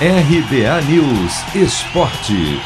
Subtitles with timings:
[0.00, 2.60] RBA News Esporte.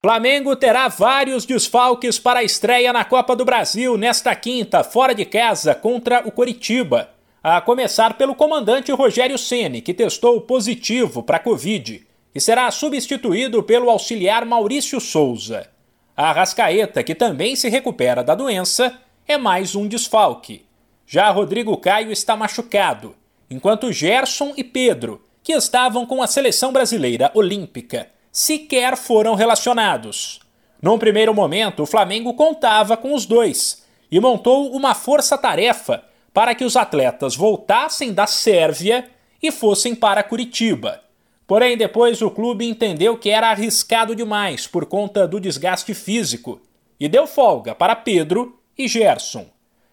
[0.00, 5.24] Flamengo terá vários desfalques para a estreia na Copa do Brasil nesta quinta, fora de
[5.24, 7.10] casa, contra o Coritiba.
[7.42, 13.60] A começar pelo comandante Rogério Ceni, que testou positivo para a Covid e será substituído
[13.60, 15.68] pelo auxiliar Maurício Souza.
[16.16, 20.64] A Rascaeta, que também se recupera da doença, é mais um desfalque.
[21.04, 23.16] Já Rodrigo Caio está machucado
[23.50, 30.40] enquanto Gerson e Pedro, que estavam com a seleção brasileira olímpica, sequer foram relacionados.
[30.80, 36.64] Num primeiro momento, o Flamengo contava com os dois e montou uma força-tarefa para que
[36.64, 39.08] os atletas voltassem da Sérvia
[39.42, 41.00] e fossem para Curitiba.
[41.46, 46.60] Porém, depois o clube entendeu que era arriscado demais por conta do desgaste físico
[46.98, 49.46] e deu folga para Pedro e Gerson.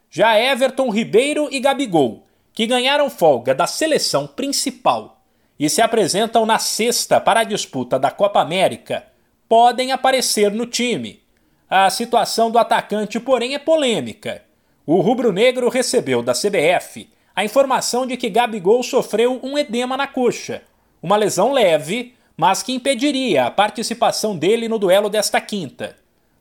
[0.10, 5.22] Já Everton Ribeiro e Gabigol que ganharam folga da seleção principal
[5.60, 9.06] e se apresentam na sexta para a disputa da Copa América,
[9.48, 11.22] podem aparecer no time.
[11.70, 14.44] A situação do atacante, porém, é polêmica.
[14.86, 20.64] O rubro-negro recebeu da CBF a informação de que Gabigol sofreu um edema na coxa,
[21.02, 25.96] uma lesão leve, mas que impediria a participação dele no duelo desta quinta.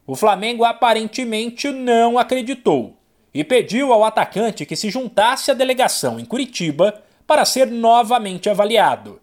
[0.06, 2.99] O Flamengo aparentemente não acreditou
[3.32, 9.20] e pediu ao atacante que se juntasse à delegação em Curitiba para ser novamente avaliado.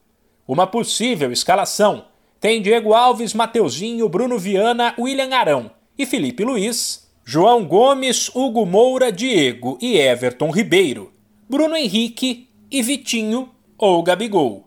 [0.47, 2.05] Uma possível escalação
[2.39, 9.11] tem Diego Alves, Mateuzinho, Bruno Viana, William Arão e Felipe Luiz, João Gomes, Hugo Moura,
[9.11, 11.11] Diego e Everton Ribeiro,
[11.49, 14.65] Bruno Henrique e Vitinho ou Gabigol.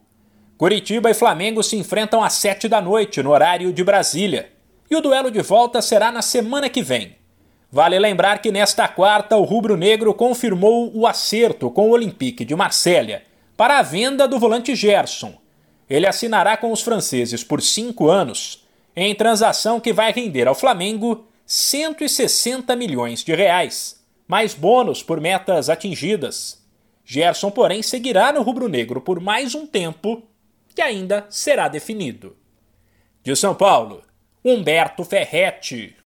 [0.58, 4.52] Curitiba e Flamengo se enfrentam às sete da noite no horário de Brasília.
[4.90, 7.16] E o duelo de volta será na semana que vem.
[7.72, 13.22] Vale lembrar que nesta quarta o rubro-negro confirmou o acerto com o Olympique de Marselha
[13.56, 15.34] para a venda do volante Gerson.
[15.88, 21.26] Ele assinará com os franceses por cinco anos, em transação que vai render ao Flamengo
[21.46, 26.60] 160 milhões de reais, mais bônus por metas atingidas.
[27.04, 30.22] Gerson, porém, seguirá no rubro-negro por mais um tempo
[30.74, 32.36] que ainda será definido.
[33.22, 34.02] De São Paulo,
[34.44, 35.96] Humberto Ferretti.